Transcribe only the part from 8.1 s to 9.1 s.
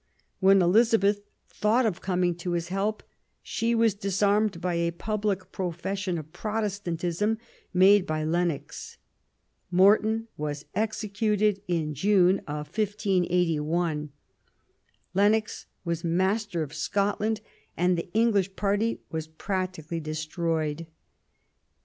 Lennox.